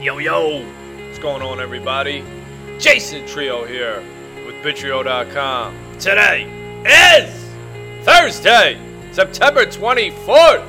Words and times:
Yo, 0.00 0.18
yo! 0.18 0.64
What's 1.06 1.18
going 1.18 1.42
on, 1.42 1.58
everybody? 1.58 2.22
Jason 2.78 3.26
Trio 3.26 3.64
here 3.64 4.00
with 4.46 4.54
Bitrio.com. 4.62 5.74
Today 5.98 6.44
is 6.86 8.04
Thursday, 8.04 8.78
September 9.10 9.66
24th, 9.66 10.64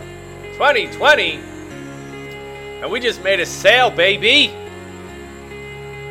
2020. 0.53 1.39
And 2.81 2.91
we 2.91 2.99
just 2.99 3.23
made 3.23 3.39
a 3.39 3.45
sale, 3.45 3.91
baby! 3.91 4.45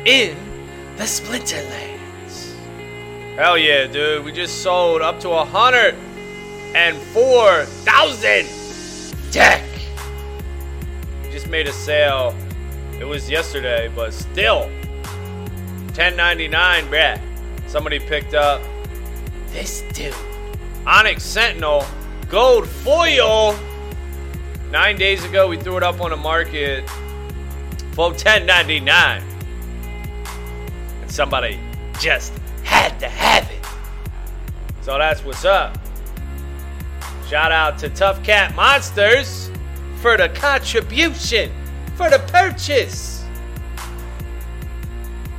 In 0.05 0.37
the 0.95 1.03
Splinterlands. 1.03 2.55
Hell 3.35 3.57
yeah, 3.57 3.85
dude. 3.87 4.23
We 4.23 4.31
just 4.31 4.63
sold 4.63 5.01
up 5.01 5.19
to 5.19 5.31
a 5.31 5.43
hundred 5.43 5.93
and 6.73 6.95
four 6.95 7.65
thousand 7.65 8.47
deck. 9.33 9.65
Just 11.29 11.49
made 11.49 11.67
a 11.67 11.73
sale. 11.73 12.33
It 12.99 13.05
was 13.05 13.29
yesterday, 13.29 13.89
but 13.95 14.13
still. 14.13 14.69
1099, 15.95 16.85
bruh. 16.87 17.19
Somebody 17.67 17.99
picked 17.99 18.33
up 18.33 18.61
this 19.51 19.83
dude. 19.93 20.13
Onyx 20.85 21.23
Sentinel 21.23 21.85
Gold 22.29 22.67
Foil. 22.67 23.57
Nine 24.71 24.97
days 24.97 25.23
ago, 25.23 25.47
we 25.47 25.57
threw 25.57 25.77
it 25.77 25.83
up 25.83 26.01
on 26.01 26.11
the 26.11 26.17
market 26.17 26.87
for 27.93 28.09
1099. 28.09 29.23
And 31.01 31.11
somebody 31.11 31.59
just 31.99 32.33
had 32.63 32.99
to 32.99 33.07
have 33.07 33.49
it. 33.49 33.65
So 34.81 34.97
that's 34.97 35.23
what's 35.23 35.45
up. 35.45 35.77
Shout 37.27 37.51
out 37.51 37.77
to 37.79 37.89
Tough 37.89 38.23
Cat 38.23 38.55
Monsters 38.55 39.51
for 40.01 40.17
the 40.17 40.29
contribution, 40.29 41.51
for 41.99 42.09
the 42.09 42.19
purchase. 42.31 43.25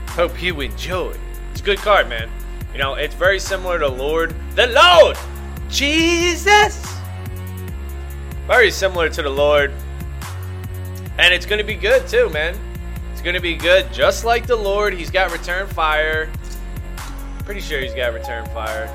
Hope 0.08 0.42
you 0.42 0.61
enjoy. 0.61 1.14
It's 1.52 1.62
a 1.62 1.64
good 1.64 1.78
card, 1.78 2.06
man. 2.06 2.28
You 2.75 2.78
know, 2.78 2.97
it's 2.97 3.14
very 3.14 3.41
similar 3.41 3.78
to 3.78 3.89
Lord. 3.89 4.34
The 4.56 4.67
Lord! 4.67 5.17
Jesus! 5.70 6.86
Very 8.47 8.70
similar 8.70 9.08
to 9.08 9.22
the 9.22 9.30
Lord. 9.30 9.72
And 11.17 11.33
it's 11.33 11.47
going 11.47 11.61
to 11.61 11.64
be 11.64 11.77
good, 11.77 12.06
too, 12.06 12.28
man. 12.28 12.55
It's 13.12 13.22
going 13.22 13.36
to 13.36 13.41
be 13.41 13.56
good. 13.56 13.91
Just 13.91 14.27
like 14.27 14.47
the 14.47 14.56
Lord, 14.56 14.92
he's 14.92 15.11
got 15.11 15.33
return 15.33 15.67
fire. 15.67 16.30
Pretty 17.47 17.62
sure 17.62 17.80
he's 17.80 17.95
got 17.95 18.12
return 18.12 18.45
fire. 18.50 18.86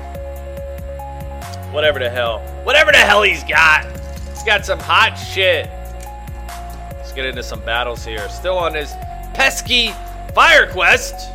Whatever 1.72 1.98
the 1.98 2.10
hell. 2.10 2.38
Whatever 2.62 2.92
the 2.92 2.98
hell 2.98 3.24
he's 3.24 3.42
got. 3.42 3.86
He's 4.30 4.44
got 4.44 4.64
some 4.64 4.78
hot 4.78 5.16
shit. 5.16 5.68
Get 7.16 7.24
into 7.24 7.42
some 7.42 7.60
battles 7.60 8.04
here. 8.04 8.28
Still 8.28 8.58
on 8.58 8.74
his 8.74 8.92
pesky 9.32 9.90
fire 10.34 10.70
quest. 10.70 11.32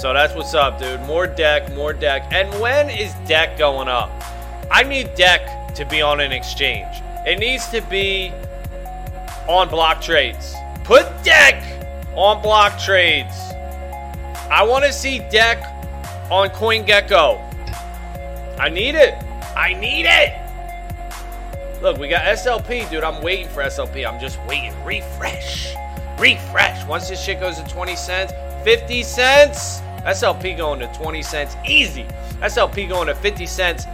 So 0.00 0.14
that's 0.14 0.34
what's 0.34 0.54
up, 0.54 0.80
dude. 0.80 1.02
More 1.02 1.26
deck, 1.26 1.70
more 1.74 1.92
deck. 1.92 2.32
And 2.32 2.48
when 2.58 2.88
is 2.88 3.12
deck 3.28 3.58
going 3.58 3.86
up? 3.86 4.10
I 4.70 4.82
need 4.82 5.14
deck 5.14 5.74
to 5.74 5.84
be 5.84 6.00
on 6.00 6.20
an 6.20 6.32
exchange. 6.32 7.02
It 7.26 7.38
needs 7.38 7.68
to 7.68 7.82
be 7.82 8.32
on 9.46 9.68
block 9.68 10.00
trades. 10.00 10.54
Put 10.84 11.04
deck 11.22 11.62
on 12.14 12.40
block 12.40 12.80
trades. 12.80 13.34
I 14.50 14.64
want 14.66 14.86
to 14.86 14.92
see 14.92 15.18
deck 15.30 15.62
on 16.30 16.48
CoinGecko. 16.48 18.58
I 18.58 18.70
need 18.70 18.94
it. 18.94 19.22
I 19.54 19.74
need 19.74 20.06
it. 20.06 20.45
Look, 21.82 21.98
we 21.98 22.08
got 22.08 22.22
SLP, 22.22 22.88
dude. 22.90 23.04
I'm 23.04 23.22
waiting 23.22 23.48
for 23.48 23.62
SLP. 23.62 24.06
I'm 24.06 24.18
just 24.18 24.38
waiting. 24.46 24.72
Refresh. 24.84 25.74
Refresh. 26.18 26.86
Once 26.86 27.08
this 27.08 27.22
shit 27.22 27.38
goes 27.38 27.60
to 27.60 27.70
20 27.70 27.94
cents, 27.96 28.32
50 28.64 29.02
cents, 29.02 29.80
SLP 30.04 30.56
going 30.56 30.80
to 30.80 30.86
20 30.94 31.22
cents 31.22 31.54
easy. 31.66 32.04
SLP 32.40 32.88
going 32.88 33.08
to 33.08 33.14
50 33.14 33.46
cents 33.46 33.84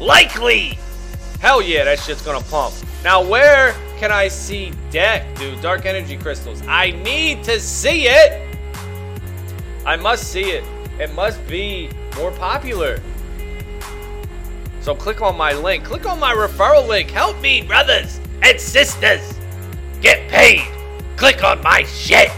likely. 0.00 0.78
Hell 1.40 1.60
yeah, 1.60 1.82
that 1.84 1.98
shit's 1.98 2.22
gonna 2.22 2.44
pump. 2.44 2.72
Now, 3.02 3.20
where 3.20 3.74
can 3.98 4.12
I 4.12 4.28
see 4.28 4.72
deck, 4.92 5.24
dude? 5.36 5.60
Dark 5.60 5.86
energy 5.86 6.16
crystals. 6.16 6.62
I 6.68 6.92
need 6.92 7.42
to 7.44 7.58
see 7.58 8.06
it. 8.06 8.56
I 9.84 9.96
must 9.96 10.30
see 10.30 10.52
it. 10.52 10.64
It 11.00 11.12
must 11.14 11.44
be 11.48 11.90
more 12.16 12.30
popular. 12.30 13.00
So 14.82 14.96
click 14.96 15.22
on 15.22 15.36
my 15.36 15.52
link. 15.52 15.84
Click 15.84 16.06
on 16.06 16.18
my 16.18 16.34
referral 16.34 16.86
link. 16.86 17.10
Help 17.10 17.40
me, 17.40 17.62
brothers 17.62 18.20
and 18.42 18.60
sisters. 18.60 19.38
Get 20.00 20.28
paid. 20.28 20.66
Click 21.16 21.44
on 21.44 21.62
my 21.62 21.84
shit. 21.84 22.30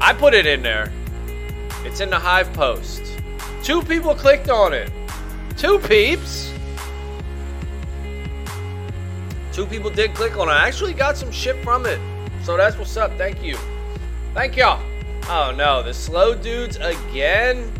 I 0.00 0.14
put 0.14 0.32
it 0.32 0.46
in 0.46 0.62
there. 0.62 0.90
It's 1.84 2.00
in 2.00 2.08
the 2.08 2.18
Hive 2.18 2.50
post. 2.54 3.02
Two 3.62 3.82
people 3.82 4.14
clicked 4.14 4.48
on 4.48 4.72
it. 4.72 4.90
Two 5.58 5.78
peeps. 5.78 6.52
Two 9.52 9.66
people 9.66 9.90
did 9.90 10.14
click 10.14 10.38
on 10.38 10.48
it. 10.48 10.52
I 10.52 10.66
actually 10.66 10.94
got 10.94 11.18
some 11.18 11.30
shit 11.30 11.62
from 11.62 11.84
it. 11.84 12.00
So 12.44 12.56
that's 12.56 12.78
what's 12.78 12.96
up. 12.96 13.12
Thank 13.18 13.42
you. 13.42 13.58
Thank 14.32 14.56
y'all. 14.56 14.82
Oh 15.28 15.52
no, 15.54 15.82
the 15.82 15.92
slow 15.92 16.34
dudes 16.34 16.76
again? 16.76 17.70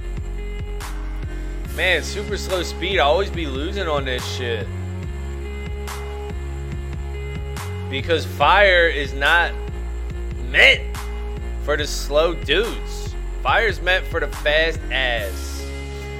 Man, 1.79 2.03
super 2.03 2.37
slow 2.37 2.65
speed. 2.65 2.99
I 2.99 3.05
always 3.05 3.31
be 3.31 3.47
losing 3.47 3.87
on 3.87 4.05
this 4.05 4.27
shit. 4.27 4.67
Because 7.89 8.27
fire 8.27 8.89
is 8.89 9.15
not 9.15 9.53
meant 10.51 10.83
for 11.63 11.77
the 11.77 11.87
slow 11.87 12.35
dudes. 12.35 13.15
Fire's 13.45 13.81
meant 13.81 14.05
for 14.09 14.19
the 14.19 14.27
fast 14.27 14.81
ass. 14.91 15.65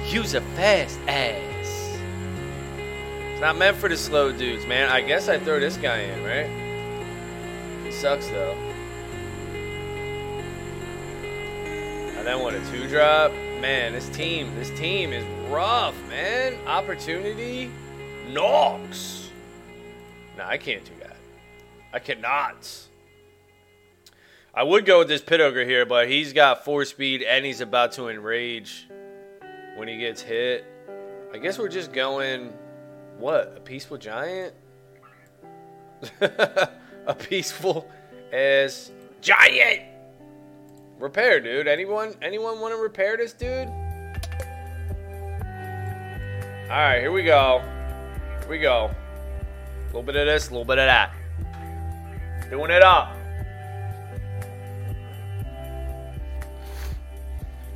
Use 0.05 0.33
a 0.33 0.39
fast 0.55 0.97
ass. 1.09 1.99
It's 3.33 3.41
not 3.41 3.57
meant 3.57 3.75
for 3.75 3.89
the 3.89 3.97
slow 3.97 4.31
dudes, 4.31 4.65
man. 4.65 4.87
I 4.87 5.01
guess 5.01 5.27
I 5.27 5.39
throw 5.39 5.59
this 5.59 5.75
guy 5.75 5.97
in, 5.97 6.23
right? 6.23 7.85
He 7.85 7.91
sucks 7.91 8.29
though. 8.29 8.55
And 12.15 12.25
then 12.25 12.39
what 12.39 12.53
a 12.53 12.61
two 12.71 12.87
drop? 12.87 13.33
Man, 13.59 13.91
this 13.91 14.07
team, 14.07 14.55
this 14.55 14.69
team 14.79 15.11
is 15.11 15.25
rough, 15.49 15.95
man. 16.09 16.55
Opportunity 16.67 17.71
knocks. 18.29 19.29
Nah, 20.37 20.47
I 20.47 20.57
can't 20.57 20.85
do 20.85 20.91
that. 21.01 21.17
I 21.91 21.99
cannot. 21.99 22.67
I 24.53 24.63
would 24.63 24.85
go 24.85 24.99
with 24.99 25.07
this 25.07 25.21
pit 25.21 25.41
ogre 25.41 25.65
here, 25.65 25.85
but 25.85 26.07
he's 26.07 26.33
got 26.33 26.65
four 26.65 26.85
speed 26.85 27.23
and 27.23 27.45
he's 27.45 27.61
about 27.61 27.93
to 27.93 28.09
enrage 28.09 28.87
when 29.75 29.87
he 29.87 29.97
gets 29.97 30.21
hit. 30.21 30.65
I 31.33 31.37
guess 31.37 31.57
we're 31.57 31.69
just 31.69 31.93
going 31.93 32.53
what? 33.17 33.53
A 33.57 33.59
peaceful 33.59 33.97
giant? 33.97 34.53
a 36.21 37.15
peaceful 37.17 37.89
as 38.31 38.91
giant. 39.21 39.81
Repair, 40.99 41.39
dude. 41.39 41.67
Anyone 41.67 42.15
anyone 42.21 42.59
want 42.59 42.73
to 42.73 42.81
repair 42.81 43.17
this 43.17 43.33
dude? 43.33 43.69
All 46.69 46.75
right, 46.75 46.99
here 46.99 47.11
we 47.11 47.23
go. 47.23 47.63
Here 48.41 48.47
we 48.47 48.59
go. 48.59 48.91
A 48.91 49.85
little 49.87 50.03
bit 50.03 50.15
of 50.15 50.27
this, 50.27 50.49
a 50.49 50.51
little 50.51 50.65
bit 50.65 50.77
of 50.77 50.85
that. 50.85 51.11
Doing 52.51 52.69
it 52.69 52.83
up. 52.83 53.15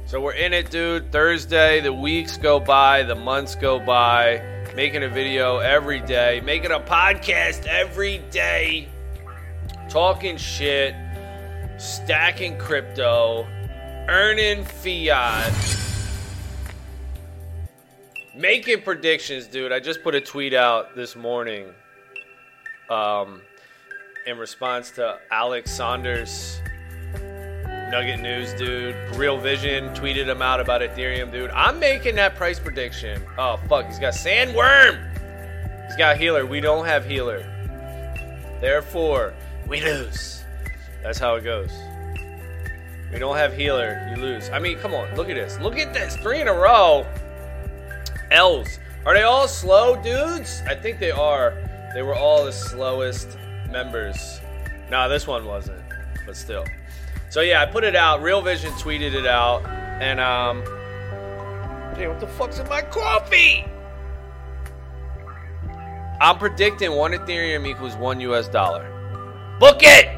So 0.06 0.22
we're 0.22 0.34
in 0.34 0.54
it, 0.54 0.70
dude. 0.70 1.12
Thursday, 1.12 1.80
the 1.80 1.92
weeks 1.92 2.38
go 2.38 2.60
by, 2.60 3.02
the 3.02 3.16
months 3.16 3.56
go 3.56 3.80
by. 3.80 4.44
Making 4.76 5.02
a 5.02 5.10
video 5.10 5.58
every 5.58 6.00
day, 6.00 6.40
making 6.44 6.70
a 6.70 6.80
podcast 6.80 7.66
every 7.66 8.20
day, 8.30 8.90
talking 9.90 10.38
shit, 10.38 10.94
stacking 11.80 12.60
crypto, 12.60 13.48
earning 14.08 14.64
fiat, 14.64 15.52
making 18.36 18.82
predictions, 18.82 19.48
dude. 19.48 19.72
I 19.72 19.80
just 19.80 20.04
put 20.04 20.16
a 20.16 20.22
tweet 20.22 20.54
out 20.54 20.96
this 20.96 21.16
morning 21.16 21.68
um, 22.90 23.42
in 24.26 24.38
response 24.38 24.92
to 24.92 25.20
Alex 25.32 25.72
Saunders. 25.72 26.60
Nugget 27.92 28.22
News, 28.22 28.54
dude. 28.56 28.96
Real 29.16 29.38
Vision 29.38 29.90
tweeted 29.90 30.26
him 30.26 30.42
out 30.42 30.60
about 30.60 30.82
Ethereum, 30.82 31.32
dude. 31.32 31.52
I'm 31.52 31.80
making 31.80 32.16
that 32.16 32.36
price 32.36 32.60
prediction. 32.60 33.22
Oh, 33.38 33.60
fuck. 33.70 33.86
He's 33.86 34.00
got 34.00 34.14
Sandworm. 34.14 35.12
He's 35.86 35.96
got 35.96 36.18
Healer. 36.18 36.46
We 36.46 36.60
don't 36.60 36.86
have 36.86 37.06
Healer. 37.06 37.46
Therefore, 38.60 39.36
we 39.68 39.82
lose. 39.82 40.44
That's 41.04 41.20
how 41.20 41.36
it 41.36 41.44
goes. 41.44 41.72
We 43.12 43.20
don't 43.20 43.38
have 43.38 43.56
Healer. 43.56 44.08
You 44.10 44.20
lose. 44.20 44.50
I 44.50 44.58
mean, 44.58 44.80
come 44.80 44.96
on. 44.96 45.14
Look 45.16 45.30
at 45.30 45.36
this. 45.36 45.60
Look 45.60 45.78
at 45.78 45.94
this. 45.94 46.16
Three 46.16 46.42
in 46.42 46.48
a 46.48 46.54
row. 46.54 47.06
L's. 48.34 48.80
Are 49.06 49.14
they 49.14 49.24
all 49.24 49.48
slow 49.48 49.96
dudes? 50.02 50.62
I 50.68 50.76
think 50.76 51.00
they 51.00 51.12
are. 51.12 51.54
They 51.94 52.02
were 52.02 52.16
all 52.16 52.44
the 52.44 52.52
slowest 52.52 53.38
members. 53.70 54.42
Nah, 54.90 55.08
this 55.08 55.28
one 55.28 55.46
wasn't, 55.46 55.82
but 56.26 56.36
still. 56.36 56.66
So 57.30 57.42
yeah, 57.42 57.62
I 57.62 57.66
put 57.66 57.84
it 57.84 57.96
out. 57.96 58.22
Real 58.22 58.42
Vision 58.42 58.72
tweeted 58.74 59.14
it 59.14 59.26
out, 59.26 59.66
and 59.68 60.20
um, 60.20 60.62
hey, 61.96 62.08
what 62.08 62.20
the 62.20 62.28
fuck's 62.28 62.60
in 62.60 62.68
my 62.68 62.82
coffee? 62.82 63.66
I'm 66.22 66.38
predicting 66.38 66.94
one 66.94 67.12
Ethereum 67.12 67.68
equals 67.68 67.96
one 67.96 68.20
US 68.22 68.48
dollar. 68.48 68.88
Book 69.60 69.80
it. 69.82 70.10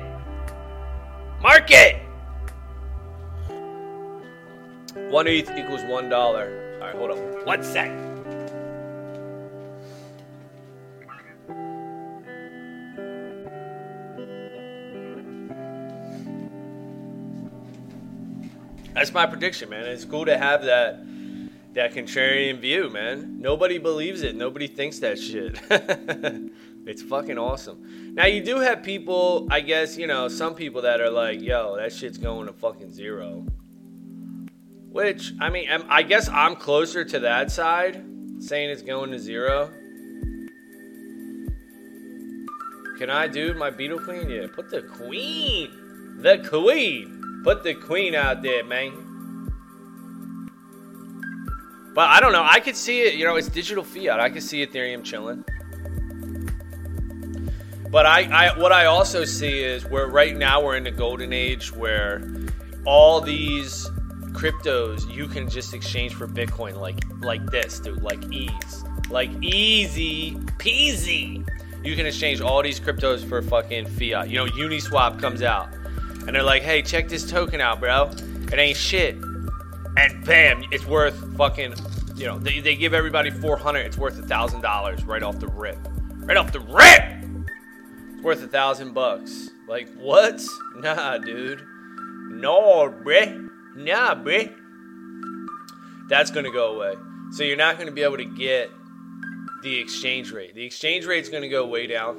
Mark 1.41 1.71
it. 1.71 2.01
One 5.09 5.27
ETH 5.27 5.49
equals 5.57 5.83
one 5.83 6.09
dollar. 6.09 6.64
All 6.85 6.91
right, 6.91 6.99
hold 6.99 7.11
on. 7.11 7.45
One 7.45 7.63
sec. 7.63 7.89
That's 18.93 19.11
my 19.11 19.25
prediction, 19.25 19.69
man. 19.69 19.85
It's 19.85 20.05
cool 20.05 20.25
to 20.25 20.37
have 20.37 20.63
that 20.65 21.03
that 21.73 21.93
contrarian 21.93 22.59
view, 22.59 22.91
man. 22.91 23.41
Nobody 23.41 23.79
believes 23.79 24.21
it. 24.21 24.35
Nobody 24.35 24.67
thinks 24.67 24.99
that 24.99 25.17
shit. 25.17 25.59
it's 26.85 27.01
fucking 27.01 27.39
awesome. 27.39 28.13
Now 28.13 28.27
you 28.27 28.43
do 28.43 28.59
have 28.59 28.83
people, 28.83 29.47
I 29.49 29.61
guess, 29.61 29.97
you 29.97 30.05
know, 30.05 30.27
some 30.27 30.53
people 30.53 30.83
that 30.83 31.01
are 31.01 31.09
like, 31.09 31.41
"Yo, 31.41 31.77
that 31.77 31.91
shit's 31.93 32.19
going 32.19 32.45
to 32.45 32.53
fucking 32.53 32.93
zero." 32.93 33.47
Which, 34.95 35.33
I 35.41 35.49
mean, 35.49 35.67
I 35.89 36.03
guess 36.03 36.29
I'm 36.29 36.55
closer 36.55 37.03
to 37.03 37.19
that 37.19 37.51
side, 37.51 38.01
saying 38.39 38.69
it's 38.69 38.81
going 38.81 39.11
to 39.11 39.19
zero. 39.19 39.69
Can 42.97 43.09
I, 43.09 43.27
do 43.27 43.53
My 43.55 43.71
Beetle 43.71 43.99
Queen? 43.99 44.29
Yeah, 44.29 44.47
put 44.47 44.69
the 44.69 44.83
Queen. 44.83 46.19
The 46.21 46.37
Queen. 46.47 47.41
Put 47.43 47.63
the 47.63 47.73
Queen 47.73 48.15
out 48.15 48.41
there, 48.41 48.63
man. 48.63 49.51
But 51.93 52.09
I 52.11 52.21
don't 52.21 52.31
know. 52.31 52.45
I 52.45 52.61
could 52.61 52.77
see 52.77 53.01
it. 53.01 53.15
You 53.15 53.25
know, 53.25 53.35
it's 53.35 53.49
digital 53.49 53.83
fiat. 53.83 54.21
I 54.21 54.29
could 54.29 54.43
see 54.43 54.65
Ethereum 54.65 55.03
chilling. 55.03 55.43
But 57.91 58.05
I, 58.05 58.21
I, 58.21 58.57
what 58.57 58.71
I 58.71 58.85
also 58.85 59.25
see 59.25 59.61
is 59.61 59.83
where 59.85 60.07
right 60.07 60.37
now 60.37 60.63
we're 60.63 60.77
in 60.77 60.85
the 60.85 60.91
golden 60.91 61.33
age 61.33 61.73
where 61.73 62.25
all 62.85 63.19
these 63.19 63.89
cryptos 64.35 65.09
you 65.11 65.27
can 65.27 65.49
just 65.49 65.73
exchange 65.73 66.13
for 66.13 66.27
Bitcoin 66.27 66.79
like 66.79 67.03
like 67.21 67.45
this, 67.49 67.79
dude, 67.79 68.01
like 68.01 68.31
ease, 68.31 68.83
like 69.09 69.31
easy 69.41 70.31
peasy. 70.59 71.47
You 71.83 71.95
can 71.95 72.05
exchange 72.05 72.41
all 72.41 72.61
these 72.61 72.79
cryptos 72.79 73.27
for 73.27 73.41
fucking 73.41 73.85
fiat. 73.85 74.29
You 74.29 74.37
know, 74.37 74.45
Uniswap 74.47 75.19
comes 75.19 75.41
out, 75.41 75.73
and 75.73 76.35
they're 76.35 76.43
like, 76.43 76.63
"Hey, 76.63 76.81
check 76.81 77.07
this 77.07 77.29
token 77.29 77.61
out, 77.61 77.79
bro. 77.79 78.11
It 78.51 78.59
ain't 78.59 78.77
shit." 78.77 79.15
And 79.97 80.25
bam, 80.25 80.63
it's 80.71 80.85
worth 80.85 81.15
fucking. 81.37 81.75
You 82.15 82.25
know, 82.27 82.39
they, 82.39 82.61
they 82.61 82.75
give 82.75 82.93
everybody 82.93 83.29
400. 83.29 83.79
It's 83.79 83.97
worth 83.97 84.17
a 84.17 84.23
thousand 84.23 84.61
dollars 84.61 85.03
right 85.03 85.21
off 85.21 85.39
the 85.39 85.47
rip. 85.47 85.77
Right 86.15 86.37
off 86.37 86.51
the 86.51 86.61
rip. 86.61 87.47
It's 88.13 88.23
worth 88.23 88.41
a 88.41 88.47
thousand 88.47 88.93
bucks. 88.93 89.49
Like 89.67 89.89
what? 89.95 90.41
Nah, 90.77 91.17
dude. 91.19 91.65
No, 92.29 92.89
bruh. 92.89 93.49
Nah, 93.75 94.15
bruh. 94.15 94.53
That's 96.07 96.31
going 96.31 96.45
to 96.45 96.51
go 96.51 96.75
away. 96.75 96.95
So 97.31 97.43
you're 97.43 97.57
not 97.57 97.75
going 97.75 97.87
to 97.87 97.93
be 97.93 98.03
able 98.03 98.17
to 98.17 98.25
get 98.25 98.69
the 99.63 99.79
exchange 99.79 100.31
rate. 100.31 100.53
The 100.55 100.63
exchange 100.63 101.05
rate's 101.05 101.29
going 101.29 101.43
to 101.43 101.49
go 101.49 101.65
way 101.65 101.87
down. 101.87 102.17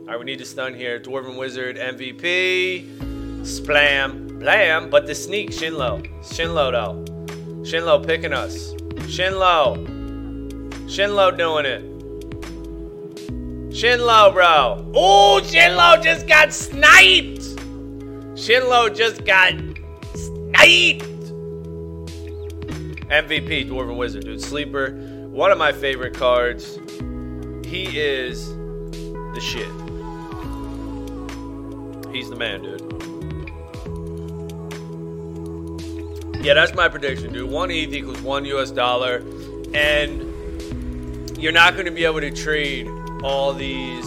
All 0.00 0.06
right, 0.06 0.18
we 0.18 0.24
need 0.24 0.38
to 0.38 0.44
stun 0.44 0.74
here. 0.74 0.98
Dwarven 0.98 1.38
Wizard 1.38 1.76
MVP. 1.76 3.42
Splam. 3.42 4.38
Blam. 4.38 4.90
But 4.90 5.06
the 5.06 5.14
sneak, 5.14 5.50
Shinlo. 5.50 6.02
Shinlo, 6.22 6.72
though. 6.72 7.04
Shinlo 7.62 8.04
picking 8.04 8.32
us. 8.32 8.72
Shinlo. 9.06 9.86
Shinlo 10.86 11.36
doing 11.36 11.66
it. 11.66 11.84
Shinlo, 13.70 14.32
bro. 14.32 14.90
Oh, 14.94 15.40
Shinlo 15.44 16.02
just 16.02 16.26
got 16.26 16.52
sniped. 16.52 17.47
Shinlo 18.38 18.94
just 18.94 19.24
got 19.24 19.52
sniped. 20.14 21.04
MVP, 23.10 23.68
Dwarven 23.68 23.96
Wizard, 23.96 24.24
dude. 24.24 24.40
Sleeper. 24.40 24.92
One 25.26 25.50
of 25.50 25.58
my 25.58 25.72
favorite 25.72 26.14
cards. 26.14 26.78
He 27.66 27.98
is 27.98 28.46
the 28.48 29.40
shit. 29.40 29.66
He's 32.14 32.30
the 32.30 32.36
man, 32.36 32.62
dude. 32.62 32.80
Yeah, 36.40 36.54
that's 36.54 36.74
my 36.74 36.88
prediction, 36.88 37.32
dude. 37.32 37.50
One 37.50 37.72
ETH 37.72 37.92
equals 37.92 38.20
one 38.20 38.44
US 38.44 38.70
dollar. 38.70 39.16
And 39.74 40.22
you're 41.36 41.50
not 41.50 41.74
going 41.74 41.86
to 41.86 41.90
be 41.90 42.04
able 42.04 42.20
to 42.20 42.30
trade 42.30 42.86
all 43.24 43.52
these 43.52 44.06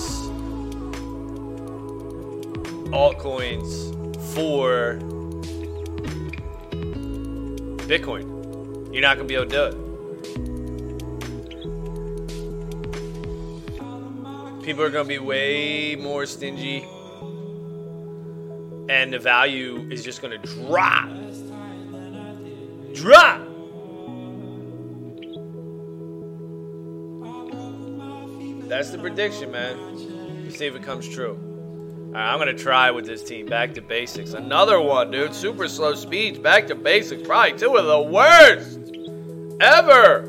altcoins 2.93 3.90
for 4.33 4.99
Bitcoin. 7.87 8.93
You're 8.93 9.01
not 9.01 9.17
going 9.17 9.27
to 9.27 9.31
be 9.31 9.35
able 9.35 9.47
to 9.47 9.51
do 9.51 9.63
it. 9.65 9.75
People 14.63 14.83
are 14.83 14.89
going 14.89 15.05
to 15.05 15.09
be 15.09 15.19
way 15.19 15.95
more 15.95 16.25
stingy, 16.25 16.85
and 18.89 19.11
the 19.11 19.19
value 19.19 19.87
is 19.91 20.03
just 20.03 20.21
going 20.21 20.39
to 20.39 20.47
drop. 20.47 21.09
Drop! 22.93 23.41
That's 28.69 28.91
the 28.91 28.99
prediction, 28.99 29.51
man. 29.51 30.51
See 30.51 30.65
if 30.65 30.75
it 30.75 30.83
comes 30.83 31.07
true. 31.09 31.50
I'm 32.13 32.39
gonna 32.39 32.53
try 32.53 32.91
with 32.91 33.05
this 33.05 33.23
team. 33.23 33.45
Back 33.45 33.73
to 33.75 33.81
basics. 33.81 34.33
Another 34.33 34.81
one, 34.81 35.11
dude. 35.11 35.33
Super 35.33 35.67
slow 35.67 35.95
speeds. 35.95 36.37
Back 36.37 36.67
to 36.67 36.75
basics. 36.75 37.25
Probably 37.25 37.57
two 37.57 37.75
of 37.77 37.85
the 37.85 38.01
worst 38.01 38.79
ever. 39.61 40.27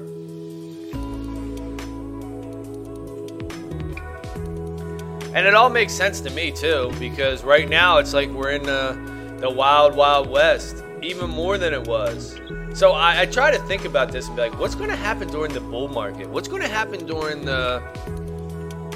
And 5.34 5.46
it 5.46 5.54
all 5.54 5.70
makes 5.70 5.94
sense 5.94 6.20
to 6.20 6.30
me 6.30 6.52
too, 6.52 6.92
because 6.98 7.42
right 7.42 7.68
now 7.68 7.96
it's 7.96 8.12
like 8.12 8.28
we're 8.28 8.50
in 8.50 8.62
the, 8.62 9.38
the 9.40 9.50
wild, 9.50 9.96
wild 9.96 10.28
west, 10.28 10.84
even 11.02 11.30
more 11.30 11.56
than 11.56 11.72
it 11.72 11.86
was. 11.88 12.38
So 12.74 12.92
I, 12.92 13.22
I 13.22 13.26
try 13.26 13.50
to 13.50 13.58
think 13.60 13.86
about 13.86 14.12
this 14.12 14.26
and 14.26 14.36
be 14.36 14.42
like, 14.42 14.58
what's 14.58 14.74
going 14.74 14.90
to 14.90 14.96
happen 14.96 15.28
during 15.28 15.52
the 15.54 15.60
bull 15.60 15.88
market? 15.88 16.28
What's 16.28 16.48
going 16.48 16.60
to 16.60 16.68
happen 16.68 17.06
during 17.06 17.46
the 17.46 17.82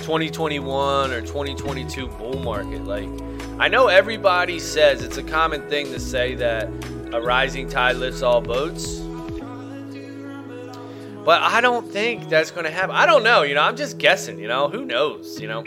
2021 0.07 1.11
or 1.11 1.21
2022 1.21 2.07
bull 2.07 2.39
market. 2.39 2.85
Like, 2.85 3.09
I 3.59 3.67
know 3.67 3.89
everybody 3.89 4.61
says 4.61 5.03
it's 5.03 5.17
a 5.17 5.23
common 5.25 5.69
thing 5.69 5.87
to 5.87 5.99
say 5.99 6.37
that 6.37 6.69
a 7.13 7.21
rising 7.21 7.69
tide 7.69 7.97
lifts 7.97 8.23
all 8.23 8.41
boats. 8.41 9.01
But 11.25 11.43
I 11.43 11.61
don't 11.61 11.91
think 11.91 12.29
that's 12.29 12.53
going 12.53 12.67
to 12.67 12.71
happen. 12.71 12.95
I 12.95 13.05
don't 13.05 13.25
know, 13.25 13.43
you 13.43 13.57
know, 13.57 13.63
I'm 13.63 13.75
just 13.75 13.99
guessing, 13.99 14.39
you 14.39 14.47
know, 14.47 14.69
who 14.69 14.85
knows, 14.85 15.41
you 15.41 15.49
know. 15.49 15.65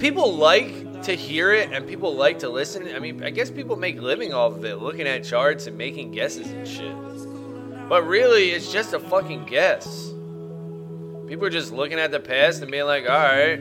People 0.00 0.34
like 0.34 1.04
to 1.04 1.14
hear 1.14 1.52
it 1.52 1.70
and 1.70 1.86
people 1.86 2.16
like 2.16 2.40
to 2.40 2.48
listen. 2.48 2.92
I 2.92 2.98
mean, 2.98 3.22
I 3.22 3.30
guess 3.30 3.52
people 3.52 3.76
make 3.76 4.00
living 4.00 4.34
off 4.34 4.56
of 4.56 4.64
it, 4.64 4.78
looking 4.78 5.06
at 5.06 5.22
charts 5.22 5.68
and 5.68 5.78
making 5.78 6.10
guesses 6.10 6.50
and 6.50 6.66
shit. 6.66 7.88
But 7.88 8.02
really, 8.02 8.50
it's 8.50 8.72
just 8.72 8.94
a 8.94 8.98
fucking 8.98 9.44
guess. 9.44 10.07
People 11.28 11.44
are 11.44 11.50
just 11.50 11.72
looking 11.72 11.98
at 11.98 12.10
the 12.10 12.20
past 12.20 12.62
and 12.62 12.70
being 12.70 12.86
like, 12.86 13.04
all 13.04 13.18
right, 13.18 13.60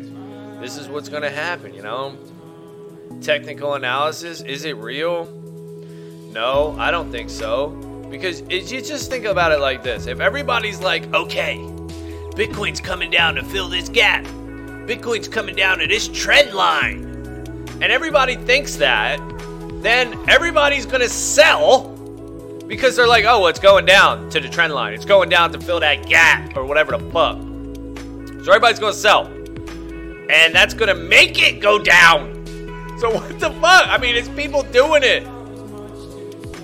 this 0.61 0.77
is 0.77 0.87
what's 0.87 1.09
going 1.09 1.23
to 1.23 1.29
happen, 1.29 1.73
you 1.73 1.81
know? 1.81 2.17
Technical 3.21 3.73
analysis, 3.73 4.39
is 4.39 4.63
it 4.63 4.77
real? 4.77 5.25
No, 6.31 6.77
I 6.79 6.91
don't 6.91 7.11
think 7.11 7.29
so. 7.29 7.69
Because 8.09 8.39
it, 8.49 8.71
you 8.71 8.81
just 8.81 9.09
think 9.09 9.25
about 9.25 9.51
it 9.51 9.59
like 9.59 9.83
this 9.83 10.07
if 10.07 10.21
everybody's 10.21 10.79
like, 10.79 11.13
okay, 11.13 11.57
Bitcoin's 12.35 12.79
coming 12.79 13.11
down 13.11 13.35
to 13.35 13.43
fill 13.43 13.67
this 13.67 13.89
gap, 13.89 14.23
Bitcoin's 14.23 15.27
coming 15.27 15.55
down 15.55 15.79
to 15.79 15.87
this 15.87 16.07
trend 16.07 16.53
line, 16.53 17.03
and 17.81 17.91
everybody 17.91 18.37
thinks 18.37 18.77
that, 18.77 19.19
then 19.81 20.17
everybody's 20.29 20.85
going 20.85 21.01
to 21.01 21.09
sell 21.09 21.89
because 22.65 22.95
they're 22.95 23.07
like, 23.07 23.25
oh, 23.25 23.39
well, 23.39 23.47
it's 23.47 23.59
going 23.59 23.85
down 23.85 24.29
to 24.29 24.39
the 24.39 24.47
trend 24.47 24.73
line. 24.73 24.93
It's 24.93 25.05
going 25.05 25.27
down 25.27 25.51
to 25.51 25.59
fill 25.59 25.81
that 25.81 26.05
gap 26.05 26.55
or 26.55 26.65
whatever 26.65 26.97
the 26.97 27.11
fuck. 27.11 27.37
So 28.47 28.53
everybody's 28.53 28.79
going 28.79 28.93
to 28.93 28.99
sell. 28.99 29.25
And 30.31 30.55
that's 30.55 30.73
going 30.73 30.87
to 30.87 30.95
make 30.95 31.37
it 31.37 31.59
go 31.59 31.77
down. 31.77 32.45
So 32.97 33.09
what 33.13 33.37
the 33.41 33.51
fuck? 33.51 33.87
I 33.89 33.97
mean, 33.97 34.15
it's 34.15 34.29
people 34.29 34.63
doing 34.63 35.03
it. 35.03 35.27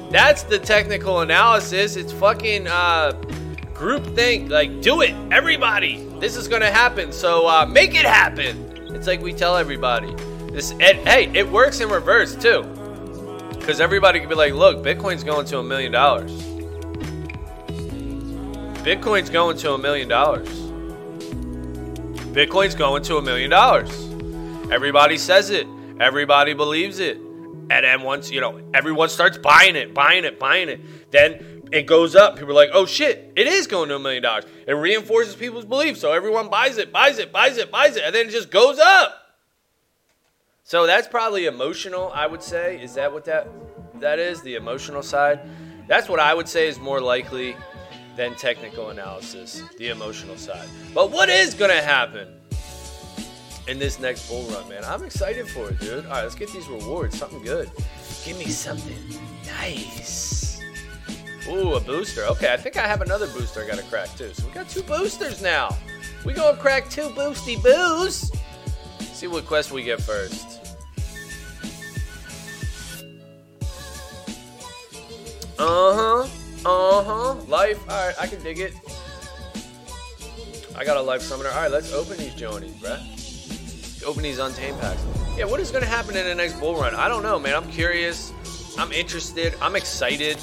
That's 0.10 0.44
the 0.44 0.60
technical 0.60 1.20
analysis. 1.20 1.98
It's 1.98 2.14
fucking 2.14 2.68
uh, 2.70 3.12
group 3.74 4.06
think. 4.16 4.50
Like, 4.50 4.80
do 4.80 5.02
it, 5.02 5.14
everybody. 5.30 6.06
This 6.22 6.38
is 6.38 6.48
gonna 6.48 6.72
happen. 6.72 7.12
So 7.12 7.50
uh, 7.50 7.66
make 7.66 7.96
it 7.96 8.06
happen. 8.06 8.96
It's 8.96 9.06
like 9.06 9.22
we 9.22 9.34
tell 9.34 9.58
everybody. 9.58 10.16
This, 10.54 10.72
it, 10.80 11.06
hey, 11.06 11.30
it 11.34 11.52
works 11.52 11.82
in 11.82 11.90
reverse 11.90 12.34
too. 12.34 12.64
Because 13.60 13.82
everybody 13.82 14.22
can 14.22 14.30
be 14.30 14.36
like, 14.36 14.54
look, 14.54 14.78
Bitcoin's 14.86 15.26
going 15.26 15.46
to 15.48 15.60
a 15.60 15.64
million 15.64 15.92
dollars. 15.92 16.32
Bitcoin's 18.86 19.30
going 19.30 19.58
to 19.58 19.74
a 19.74 19.78
million 19.78 20.08
dollars. 20.08 20.63
Bitcoin's 22.34 22.74
going 22.74 23.04
to 23.04 23.18
a 23.18 23.22
million 23.22 23.52
dollars. 23.52 23.92
Everybody 24.72 25.20
says 25.20 25.52
it. 25.52 25.68
Everybody 26.00 26.56
believes 26.56 26.98
it. 26.98 27.18
And 27.18 27.70
then 27.70 28.02
once, 28.02 28.32
you 28.32 28.42
know, 28.42 28.60
everyone 28.74 29.10
starts 29.10 29.38
buying 29.38 29.76
it, 29.76 29.94
buying 29.94 30.26
it, 30.26 30.40
buying 30.40 30.68
it. 30.68 31.12
Then 31.12 31.62
it 31.72 31.84
goes 31.84 32.16
up. 32.16 32.36
People 32.36 32.50
are 32.50 32.56
like, 32.56 32.72
oh 32.74 32.88
shit, 32.88 33.34
it 33.36 33.46
is 33.46 33.68
going 33.68 33.90
to 33.90 33.98
a 33.98 34.00
million 34.00 34.24
dollars. 34.24 34.46
It 34.68 34.74
reinforces 34.74 35.36
people's 35.36 35.66
beliefs. 35.66 36.02
So 36.02 36.12
everyone 36.12 36.50
buys 36.50 36.80
it, 36.80 36.92
buys 36.92 37.20
it, 37.20 37.32
buys 37.32 37.58
it, 37.58 37.72
buys 37.72 37.98
it. 37.98 38.04
And 38.04 38.16
then 38.16 38.28
it 38.28 38.32
just 38.32 38.50
goes 38.50 38.80
up. 38.80 39.38
So 40.64 40.88
that's 40.88 41.08
probably 41.08 41.46
emotional, 41.46 42.12
I 42.16 42.26
would 42.26 42.42
say. 42.42 42.82
Is 42.82 42.96
that 42.96 43.14
what 43.14 43.26
that 43.26 43.48
that 44.00 44.18
is? 44.18 44.42
The 44.42 44.56
emotional 44.56 45.04
side? 45.04 45.40
That's 45.88 46.10
what 46.10 46.20
I 46.20 46.34
would 46.34 46.50
say 46.50 46.68
is 46.68 46.80
more 46.80 47.00
likely 47.00 47.56
than 48.16 48.36
technical 48.36 48.90
analysis, 48.90 49.64
the 49.78 49.90
emotional 49.90 50.38
side. 50.38 50.68
But 50.94 51.12
what 51.12 51.30
is 51.30 51.54
going 51.54 51.72
to 51.72 51.82
happen 51.82 52.28
in 53.68 53.80
this 53.80 54.00
next 54.00 54.30
bull 54.30 54.44
run, 54.44 54.68
man? 54.70 54.84
I'm 54.86 55.04
excited 55.04 55.48
for 55.48 55.70
it, 55.70 55.80
dude. 55.80 56.06
All 56.06 56.12
right, 56.12 56.24
let's 56.24 56.36
get 56.36 56.52
these 56.52 56.68
rewards. 56.68 57.18
Something 57.18 57.42
good. 57.44 57.72
Give 58.26 58.38
me 58.38 58.46
something 58.46 58.98
nice. 59.46 60.62
Ooh, 61.48 61.74
a 61.74 61.80
booster. 61.80 62.24
Okay, 62.26 62.54
I 62.54 62.58
think 62.58 62.78
I 62.78 62.88
have 62.88 63.02
another 63.02 63.28
booster 63.28 63.64
I 63.64 63.68
got 63.68 63.78
to 63.78 63.84
crack 63.86 64.16
too. 64.16 64.34
So 64.34 64.48
we 64.48 64.54
got 64.54 64.70
two 64.70 64.84
boosters 64.84 65.42
now. 65.42 65.76
We 66.24 66.34
gonna 66.34 66.58
crack 66.58 66.90
two 66.90 67.10
boosty 67.10 67.62
boos. 67.62 68.32
See 69.00 69.28
what 69.28 69.46
quest 69.46 69.72
we 69.74 69.84
get 69.84 70.02
first. 70.02 70.78
Uh 75.60 76.24
huh. 76.24 76.28
Uh 76.66 77.04
huh. 77.04 77.34
Life. 77.48 77.84
All 77.90 78.08
right, 78.08 78.16
I 78.20 78.28
can 78.28 78.42
dig 78.42 78.60
it. 78.60 78.74
I 80.76 80.84
got 80.84 80.98
a 80.98 81.02
life 81.02 81.22
summoner. 81.22 81.50
All 81.50 81.62
right, 81.62 81.72
let's 81.72 81.94
open 81.94 82.18
these 82.18 82.34
Jonies, 82.34 82.74
bruh. 82.74 84.04
Open 84.06 84.24
these 84.24 84.40
untamed 84.40 84.80
packs. 84.80 85.04
Yeah, 85.38 85.46
what 85.46 85.60
is 85.60 85.72
gonna 85.72 85.86
happen 85.86 86.16
in 86.16 86.26
the 86.26 86.36
next 86.36 86.60
bull 86.60 86.76
run? 86.76 86.96
I 86.96 87.08
don't 87.08 87.24
know, 87.24 87.38
man. 87.38 87.56
I'm 87.56 87.70
curious. 87.70 88.32
I'm 88.78 88.92
interested. 88.92 89.56
I'm 89.62 89.76
excited. 89.76 90.38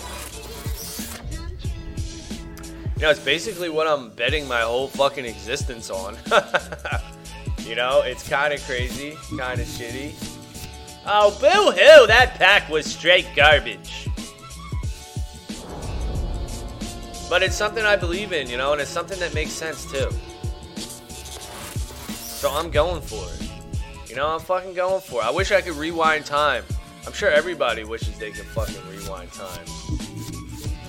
You 2.97 3.07
know, 3.07 3.11
it's 3.11 3.21
basically 3.21 3.71
what 3.71 3.87
I'm 3.87 4.11
betting 4.11 4.47
my 4.47 4.61
whole 4.61 4.89
fucking 4.89 5.25
existence 5.25 5.89
on. 5.89 6.19
you 7.61 7.75
know, 7.75 8.03
it's 8.03 8.29
kind 8.29 8.53
of 8.53 8.63
crazy, 8.65 9.17
kind 9.39 9.59
of 9.59 9.67
shitty. 9.67 10.13
Oh, 11.07 11.31
boo 11.41 11.73
hoo! 11.73 12.07
That 12.07 12.35
pack 12.35 12.69
was 12.69 12.85
straight 12.85 13.27
garbage. 13.35 14.10
But 17.31 17.45
it's 17.45 17.55
something 17.55 17.85
I 17.85 17.95
believe 17.95 18.33
in, 18.33 18.51
you 18.51 18.57
know, 18.57 18.73
and 18.73 18.81
it's 18.81 18.91
something 18.91 19.19
that 19.21 19.33
makes 19.35 19.53
sense 19.53 19.85
too. 19.85 20.11
So 22.11 22.51
I'm 22.51 22.73
going 22.73 23.01
for 23.01 23.23
it. 23.35 24.11
You 24.11 24.17
know, 24.17 24.27
I'm 24.27 24.41
fucking 24.41 24.75
going 24.75 25.01
for 25.01 25.23
it. 25.23 25.27
I 25.27 25.31
wish 25.31 25.53
I 25.53 25.61
could 25.61 25.77
rewind 25.77 26.27
time. 26.27 26.65
I'm 27.07 27.13
sure 27.13 27.31
everybody 27.31 27.85
wishes 27.85 28.19
they 28.19 28.33
could 28.33 28.47
fucking 28.47 28.85
rewind 28.91 29.31
time. 29.33 29.65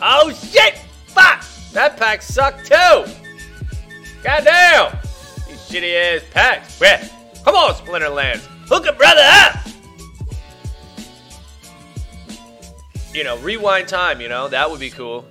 Oh 0.01 0.33
shit! 0.33 0.79
Fuck! 1.05 1.45
That 1.74 1.98
pack 1.98 2.24
sucked 2.24 2.65
too! 2.65 3.05
Goddamn! 4.24 4.98
These 5.48 5.60
shitty 5.69 5.93
ass 5.93 6.24
packs. 6.31 6.79
Bruh. 6.79 7.07
Come 7.43 7.53
on, 7.53 7.75
Splinterlands. 7.75 8.48
Hook 8.67 8.88
a 8.88 8.93
brother 8.93 9.21
up! 9.24 9.60
You 13.13 13.24
know, 13.24 13.38
rewind 13.38 13.88
time, 13.88 14.19
you 14.19 14.27
know, 14.27 14.48
that 14.48 14.71
would 14.71 14.79
be 14.79 14.89
cool 14.89 15.24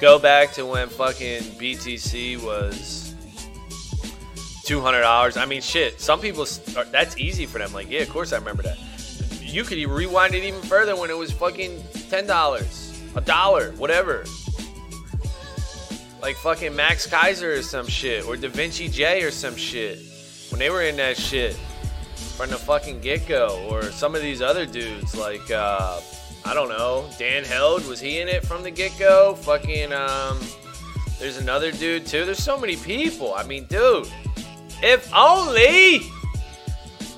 go 0.00 0.18
back 0.18 0.52
to 0.52 0.66
when 0.66 0.88
fucking 0.88 1.42
BTC 1.58 2.42
was 2.42 3.14
two 4.64 4.80
hundred 4.80 5.02
dollars. 5.02 5.36
I 5.36 5.44
mean, 5.46 5.60
shit. 5.62 6.00
Some 6.00 6.20
people 6.20 6.46
start, 6.46 6.90
that's 6.92 7.16
easy 7.18 7.46
for 7.46 7.58
them. 7.58 7.72
Like, 7.72 7.90
yeah, 7.90 8.00
of 8.00 8.10
course 8.10 8.32
I 8.32 8.38
remember 8.38 8.62
that. 8.62 8.78
You 9.40 9.62
could 9.64 9.78
rewind 9.78 10.34
it 10.34 10.42
even 10.44 10.60
further 10.62 10.96
when 10.96 11.10
it 11.10 11.16
was 11.16 11.30
fucking 11.32 11.82
ten 12.10 12.26
dollars, 12.26 13.00
a 13.14 13.20
dollar, 13.20 13.72
whatever. 13.72 14.24
Like 16.22 16.36
fucking 16.36 16.74
Max 16.74 17.06
Keiser 17.06 17.58
or 17.58 17.62
some 17.62 17.86
shit, 17.86 18.26
or 18.26 18.36
Da 18.36 18.48
Vinci 18.48 18.88
J 18.88 19.22
or 19.22 19.30
some 19.30 19.56
shit. 19.56 19.98
When 20.50 20.58
they 20.58 20.70
were 20.70 20.82
in 20.82 20.96
that 20.96 21.16
shit 21.16 21.54
from 22.36 22.50
the 22.50 22.56
fucking 22.56 23.00
get 23.00 23.26
go, 23.28 23.66
or 23.70 23.84
some 23.84 24.14
of 24.14 24.22
these 24.22 24.40
other 24.42 24.66
dudes 24.66 25.14
like. 25.16 25.50
uh 25.50 26.00
I 26.44 26.52
don't 26.52 26.68
know. 26.68 27.08
Dan 27.18 27.44
Held, 27.44 27.86
was 27.86 28.00
he 28.00 28.20
in 28.20 28.28
it 28.28 28.44
from 28.46 28.62
the 28.62 28.70
get 28.70 28.92
go? 28.98 29.34
Fucking, 29.34 29.92
um, 29.92 30.38
there's 31.18 31.38
another 31.38 31.72
dude 31.72 32.06
too. 32.06 32.24
There's 32.24 32.42
so 32.42 32.58
many 32.58 32.76
people. 32.76 33.34
I 33.34 33.44
mean, 33.44 33.64
dude, 33.64 34.08
if 34.82 35.12
only. 35.14 36.02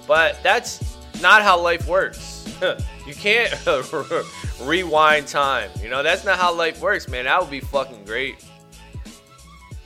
But 0.06 0.40
that's 0.42 0.96
not 1.20 1.42
how 1.42 1.60
life 1.60 1.88
works. 1.88 2.46
you 3.06 3.14
can't 3.14 3.52
rewind 4.62 5.26
time. 5.26 5.70
You 5.82 5.88
know, 5.88 6.02
that's 6.02 6.24
not 6.24 6.38
how 6.38 6.54
life 6.54 6.80
works, 6.80 7.08
man. 7.08 7.24
That 7.24 7.40
would 7.40 7.50
be 7.50 7.60
fucking 7.60 8.04
great. 8.04 8.44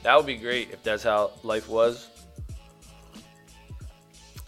That 0.03 0.17
would 0.17 0.27
be 0.27 0.37
great 0.37 0.71
if 0.71 0.83
that's 0.83 1.03
how 1.03 1.33
life 1.43 1.69
was. 1.69 2.09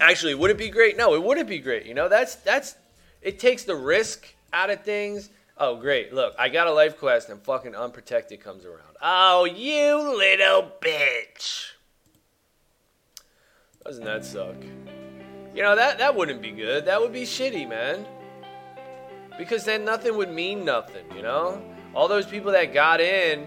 Actually, 0.00 0.34
would 0.34 0.50
it 0.50 0.58
be 0.58 0.68
great? 0.68 0.96
No, 0.96 1.14
it 1.14 1.22
wouldn't 1.22 1.49
be 1.49 1.58
great. 1.58 1.87
You 1.87 1.94
know, 1.94 2.08
that's 2.08 2.34
that's 2.37 2.76
it 3.20 3.38
takes 3.38 3.64
the 3.64 3.76
risk 3.76 4.34
out 4.52 4.71
of 4.71 4.82
things. 4.82 5.30
Oh, 5.59 5.76
great. 5.76 6.12
Look, 6.12 6.35
I 6.38 6.49
got 6.49 6.66
a 6.66 6.73
life 6.73 6.99
quest 6.99 7.28
and 7.28 7.40
fucking 7.42 7.75
unprotected 7.75 8.40
comes 8.40 8.64
around. 8.64 8.97
Oh, 9.00 9.44
you 9.44 10.16
little 10.16 10.73
bitch. 10.80 11.73
Doesn't 13.85 14.04
that 14.04 14.25
suck? 14.25 14.56
You 15.54 15.62
know, 15.62 15.76
that, 15.76 15.99
that 15.99 16.14
wouldn't 16.14 16.40
be 16.40 16.52
good. 16.52 16.87
That 16.87 17.00
would 17.00 17.12
be 17.12 17.23
shitty, 17.23 17.68
man. 17.68 18.06
Because 19.37 19.64
then 19.64 19.85
nothing 19.85 20.16
would 20.16 20.30
mean 20.30 20.64
nothing, 20.64 21.04
you 21.14 21.23
know? 21.23 21.62
All 21.94 22.09
those 22.09 22.26
people 22.26 22.52
that 22.52 22.73
got 22.73 23.00
in 23.00 23.47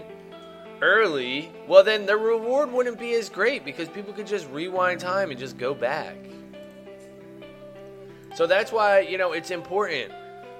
early, 0.82 1.50
well, 1.66 1.82
then 1.82 2.06
the 2.06 2.16
reward 2.16 2.70
wouldn't 2.70 2.98
be 2.98 3.14
as 3.14 3.28
great 3.28 3.64
because 3.64 3.88
people 3.88 4.12
could 4.12 4.26
just 4.26 4.48
rewind 4.50 5.00
time 5.00 5.30
and 5.30 5.40
just 5.40 5.58
go 5.58 5.74
back. 5.74 6.16
So 8.34 8.46
that's 8.46 8.70
why, 8.70 9.00
you 9.00 9.18
know, 9.18 9.32
it's 9.32 9.50
important 9.50 10.12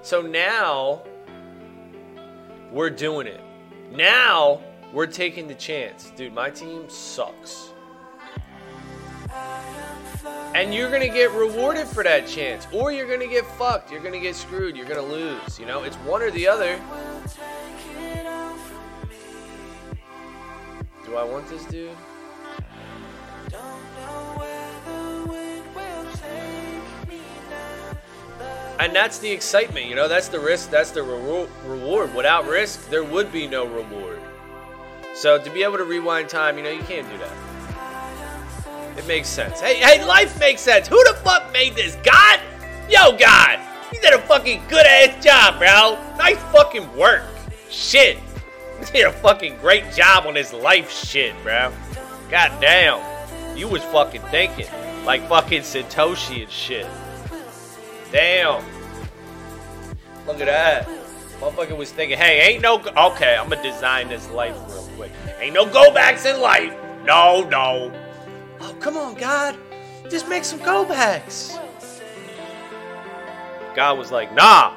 so 0.06 0.22
now 0.22 1.02
we're 2.70 2.90
doing 2.90 3.26
it. 3.26 3.40
Now 3.90 4.60
we're 4.92 5.08
taking 5.08 5.48
the 5.48 5.54
chance. 5.56 6.12
Dude, 6.14 6.32
my 6.32 6.48
team 6.48 6.88
sucks. 6.88 7.70
And 10.54 10.72
you're 10.72 10.90
going 10.90 11.02
to 11.02 11.08
get 11.08 11.32
rewarded 11.32 11.88
for 11.88 12.04
that 12.04 12.28
chance. 12.28 12.68
Or 12.72 12.92
you're 12.92 13.08
going 13.08 13.18
to 13.18 13.26
get 13.26 13.44
fucked. 13.58 13.90
You're 13.90 14.00
going 14.00 14.14
to 14.14 14.20
get 14.20 14.36
screwed. 14.36 14.76
You're 14.76 14.86
going 14.86 15.04
to 15.04 15.12
lose. 15.12 15.58
You 15.58 15.66
know, 15.66 15.82
it's 15.82 15.96
one 15.96 16.22
or 16.22 16.30
the 16.30 16.46
other. 16.46 16.80
Do 21.04 21.16
I 21.16 21.24
want 21.24 21.48
this 21.48 21.64
dude? 21.64 21.90
And 28.78 28.94
that's 28.94 29.18
the 29.18 29.30
excitement, 29.30 29.86
you 29.86 29.94
know. 29.94 30.08
That's 30.08 30.28
the 30.28 30.40
risk. 30.40 30.70
That's 30.70 30.90
the 30.90 31.02
re- 31.02 31.48
reward. 31.64 32.14
Without 32.14 32.46
risk, 32.46 32.88
there 32.90 33.04
would 33.04 33.32
be 33.32 33.46
no 33.46 33.66
reward. 33.66 34.20
So 35.14 35.42
to 35.42 35.50
be 35.50 35.62
able 35.62 35.78
to 35.78 35.84
rewind 35.84 36.28
time, 36.28 36.58
you 36.58 36.64
know, 36.64 36.70
you 36.70 36.82
can't 36.82 37.08
do 37.10 37.18
that. 37.18 37.32
It 38.98 39.06
makes 39.06 39.28
sense. 39.28 39.60
Hey, 39.60 39.76
hey, 39.76 40.04
life 40.04 40.38
makes 40.38 40.60
sense. 40.60 40.88
Who 40.88 41.02
the 41.04 41.14
fuck 41.14 41.52
made 41.52 41.74
this? 41.74 41.96
God? 41.96 42.40
Yo, 42.88 43.16
God. 43.16 43.60
You 43.92 44.00
did 44.00 44.14
a 44.14 44.18
fucking 44.18 44.62
good 44.68 44.86
ass 44.86 45.24
job, 45.24 45.58
bro. 45.58 45.98
Nice 46.18 46.38
fucking 46.52 46.96
work. 46.96 47.24
Shit. 47.70 48.18
You 48.78 48.84
did 48.92 49.06
a 49.06 49.12
fucking 49.12 49.56
great 49.56 49.90
job 49.94 50.26
on 50.26 50.34
this 50.34 50.52
life 50.52 50.90
shit, 50.90 51.34
bro. 51.42 51.72
God 52.30 52.52
damn. 52.60 53.00
You 53.56 53.68
was 53.68 53.82
fucking 53.84 54.20
thinking. 54.30 54.66
Like 55.06 55.26
fucking 55.30 55.62
Satoshi 55.62 56.42
and 56.42 56.50
shit. 56.50 56.86
Damn. 58.16 58.64
Look 60.26 60.40
at 60.40 60.46
that. 60.46 60.88
Motherfucker 61.38 61.76
was 61.76 61.92
thinking, 61.92 62.16
hey, 62.16 62.48
ain't 62.48 62.62
no. 62.62 62.76
Okay, 62.78 63.36
I'm 63.36 63.50
gonna 63.50 63.62
design 63.62 64.08
this 64.08 64.30
life 64.30 64.56
real 64.70 64.88
quick. 64.96 65.12
Ain't 65.38 65.52
no 65.52 65.66
go 65.70 65.92
backs 65.92 66.24
in 66.24 66.40
life. 66.40 66.72
No, 67.04 67.46
no. 67.50 67.92
Oh, 68.60 68.74
come 68.80 68.96
on, 68.96 69.16
God. 69.16 69.58
Just 70.08 70.30
make 70.30 70.44
some 70.44 70.60
go 70.60 70.86
backs. 70.86 71.58
God 73.74 73.98
was 73.98 74.10
like, 74.10 74.32
nah. 74.34 74.72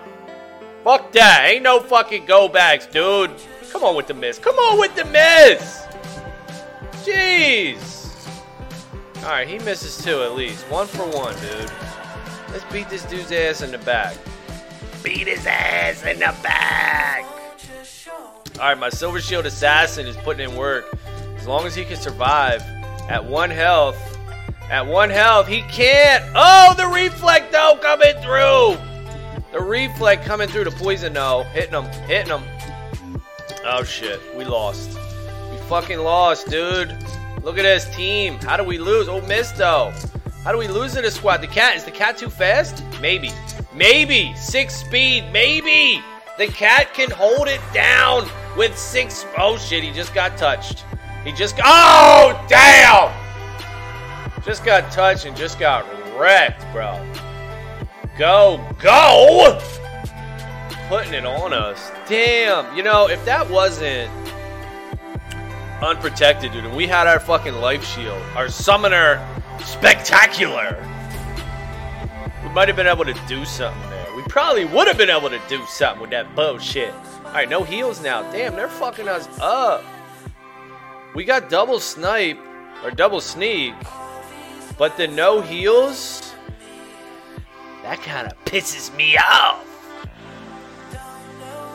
Fuck 0.84 1.14
that. 1.14 1.46
Ain't 1.48 1.64
no 1.64 1.80
fucking 1.80 2.26
go 2.26 2.50
backs, 2.50 2.88
dude. 2.88 3.32
Come 3.72 3.86
on 3.86 3.96
with 3.96 4.08
the 4.08 4.16
miss. 4.16 4.38
Come 4.38 4.58
on 4.58 4.78
with 4.78 4.94
the 4.98 5.06
miss. 5.06 5.86
Jeez. 7.06 8.18
All 9.24 9.30
right, 9.30 9.48
he 9.48 9.60
misses 9.60 10.04
two 10.04 10.24
at 10.24 10.36
least. 10.36 10.62
One 10.70 10.88
for 10.88 11.08
one, 11.08 11.34
dude. 11.36 11.89
Let's 12.52 12.66
beat 12.74 12.90
this 12.90 13.04
dude's 13.06 13.32
ass 13.32 13.62
in 13.62 13.72
the 13.72 13.78
back. 13.80 14.18
Beat 15.04 15.28
his 15.28 15.46
ass 15.46 16.04
in 16.04 16.20
the 16.20 16.36
back. 16.44 17.26
All 18.60 18.66
right, 18.66 18.78
my 18.78 18.90
Silver 18.90 19.22
Shield 19.22 19.46
Assassin 19.46 20.06
is 20.06 20.18
putting 20.18 20.50
in 20.50 20.58
work. 20.58 20.86
As 21.38 21.48
long 21.48 21.66
as 21.66 21.76
he 21.76 21.86
can 21.86 21.96
survive 21.96 22.62
at 23.08 23.24
one 23.24 23.50
health. 23.50 23.98
At 24.70 24.86
one 24.86 25.10
health, 25.10 25.48
he 25.48 25.62
can't. 25.62 26.24
Oh, 26.36 26.74
the 26.76 26.88
reflect 26.88 27.52
though 27.52 27.78
coming 27.82 28.14
through. 28.22 28.78
The 29.52 29.62
reflect 29.62 30.26
coming 30.26 30.48
through 30.50 30.66
the 30.66 30.72
poison 30.72 31.14
though. 31.14 31.44
Hitting 31.54 31.74
him, 31.74 31.86
hitting 32.08 32.38
him. 32.38 32.44
Oh 33.64 33.84
shit, 33.84 34.20
we 34.36 34.44
lost. 34.44 34.98
We 35.52 35.58
fucking 35.70 36.00
lost, 36.00 36.50
dude. 36.50 36.96
Look 37.44 37.58
at 37.58 37.64
this 37.64 37.86
team. 37.96 38.36
How 38.40 38.58
do 38.58 38.64
we 38.64 38.78
lose? 38.78 39.08
Oh, 39.08 39.22
miss 39.22 39.52
though. 39.52 39.94
How 40.44 40.54
do 40.54 40.58
we 40.58 40.68
lose 40.68 40.96
in 40.96 41.04
a 41.04 41.12
squad? 41.12 41.38
The 41.42 41.48
cat 41.48 41.76
is 41.76 41.84
the 41.84 41.92
cat 41.92 42.18
too 42.18 42.30
fast? 42.30 42.84
Maybe. 43.02 43.32
Maybe 43.74 44.34
six 44.36 44.74
speed. 44.74 45.26
Maybe 45.34 46.02
the 46.38 46.48
cat 46.48 46.94
can 46.94 47.12
hold 47.12 47.50
it 47.50 47.60
down 47.74 48.28
with 48.58 48.78
six. 48.78 49.26
Oh 49.38 49.58
shit! 49.58 49.84
He 49.84 49.92
just 49.92 50.14
got 50.14 50.38
touched. 50.38 50.86
He 51.26 51.34
just. 51.34 51.56
Oh 51.64 52.46
damn! 52.48 53.14
Just 54.44 54.64
got 54.64 54.90
touched 54.92 55.26
and 55.26 55.36
just 55.36 55.60
got 55.60 55.86
wrecked, 56.18 56.66
bro. 56.72 56.98
Go, 58.18 58.66
go! 58.82 59.60
Putting 60.88 61.14
it 61.14 61.26
on 61.26 61.54
us. 61.54 61.92
Damn. 62.08 62.76
You 62.76 62.84
know, 62.84 63.10
if 63.10 63.24
that 63.26 63.50
wasn't 63.50 64.10
unprotected, 65.82 66.54
dude, 66.54 66.66
and 66.66 66.76
we 66.76 66.88
had 66.88 67.08
our 67.08 67.20
fucking 67.20 67.56
life 67.56 67.84
shield, 67.84 68.22
our 68.36 68.50
summoner 68.50 69.26
spectacular, 69.64 70.84
we 72.44 72.50
might 72.50 72.68
have 72.68 72.78
been 72.78 72.88
able 72.88 73.06
to 73.06 73.14
do 73.28 73.46
something 73.46 73.90
there. 73.90 74.16
We 74.16 74.24
probably 74.24 74.66
would 74.66 74.88
have 74.88 74.98
been 74.98 75.10
able 75.10 75.30
to 75.30 75.42
do 75.48 75.64
something 75.68 76.02
with 76.02 76.10
that 76.12 76.36
bullshit. 76.36 76.94
All 76.94 77.34
right, 77.34 77.50
no 77.50 77.64
heals 77.64 78.02
now. 78.02 78.30
Damn, 78.32 78.56
they're 78.56 78.68
fucking 78.68 79.08
us 79.08 79.28
up. 79.40 79.84
We 81.14 81.24
got 81.24 81.50
double 81.50 81.80
snipe 81.80 82.40
or 82.84 82.92
double 82.92 83.22
sneak, 83.22 83.74
but 84.78 84.98
the 84.98 85.08
no 85.08 85.42
heals. 85.42 86.34
That 87.84 88.02
kind 88.02 88.28
of 88.28 88.46
pisses 88.46 88.96
me 88.96 89.18
off. 89.18 89.66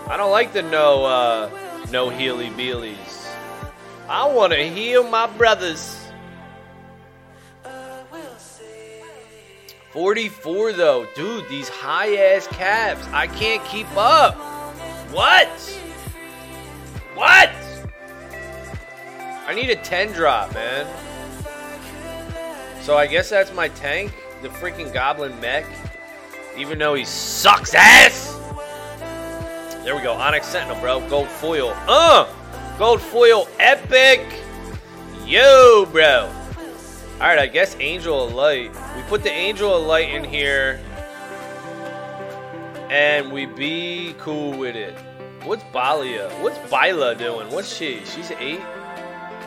I 0.06 0.16
don't 0.16 0.30
like 0.30 0.52
the 0.52 0.62
no 0.62 1.04
uh, 1.04 1.50
no 1.90 2.10
healy 2.10 2.48
beelies. 2.50 3.28
I 4.08 4.26
want 4.26 4.52
to 4.52 4.62
heal 4.68 5.02
my 5.08 5.26
brothers. 5.26 6.03
44 9.94 10.72
though. 10.72 11.06
Dude, 11.14 11.48
these 11.48 11.68
high 11.68 12.16
ass 12.16 12.48
caps. 12.48 13.06
I 13.12 13.28
can't 13.28 13.64
keep 13.64 13.86
up. 13.96 14.34
What? 15.12 15.48
What? 17.14 17.52
I 19.46 19.54
need 19.54 19.70
a 19.70 19.76
10 19.76 20.12
drop, 20.12 20.52
man. 20.52 20.84
So 22.82 22.96
I 22.96 23.06
guess 23.06 23.30
that's 23.30 23.54
my 23.54 23.68
tank, 23.68 24.12
the 24.42 24.48
freaking 24.48 24.92
goblin 24.92 25.38
mech. 25.40 25.64
Even 26.56 26.80
though 26.80 26.94
he 26.94 27.04
sucks 27.04 27.72
ass. 27.72 28.32
There 29.84 29.94
we 29.94 30.02
go. 30.02 30.14
Onyx 30.14 30.48
Sentinel, 30.48 30.80
bro. 30.80 31.08
Gold 31.08 31.28
foil. 31.28 31.72
Uh! 31.86 32.26
Gold 32.80 33.00
foil 33.00 33.46
epic. 33.60 34.26
Yo, 35.24 35.86
bro. 35.92 36.32
Alright, 37.14 37.38
I 37.38 37.46
guess 37.46 37.76
Angel 37.78 38.26
of 38.26 38.34
Light. 38.34 38.72
We 38.96 39.02
put 39.04 39.22
the 39.22 39.30
Angel 39.30 39.76
of 39.76 39.84
Light 39.84 40.12
in 40.12 40.24
here. 40.24 40.80
And 42.90 43.32
we 43.32 43.46
be 43.46 44.16
cool 44.18 44.58
with 44.58 44.74
it. 44.74 44.94
What's 45.44 45.62
Balia? 45.72 46.28
What's 46.40 46.58
Bila 46.70 47.16
doing? 47.16 47.50
What's 47.52 47.74
she? 47.74 48.04
She's 48.04 48.32
8? 48.32 48.60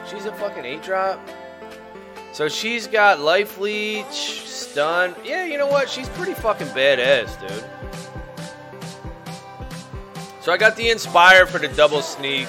She's 0.10 0.25
a 0.25 0.32
fucking 0.34 0.63
8 0.63 0.82
drop? 0.82 1.19
So 2.32 2.47
she's 2.47 2.88
got 2.88 3.19
Life 3.19 3.58
Leech, 3.58 4.06
Stun. 4.12 5.13
Yeah, 5.25 5.45
you 5.45 5.58
know 5.58 5.67
what? 5.67 5.89
She's 5.89 6.08
pretty 6.10 6.36
fucking 6.36 6.67
badass, 6.67 7.39
dude. 7.41 7.63
So 10.41 10.53
I 10.53 10.58
got 10.58 10.77
the 10.77 10.89
Inspire 10.89 11.45
for 11.45 11.60
the 11.60 11.67
double 11.67 12.01
sneak. 12.01 12.47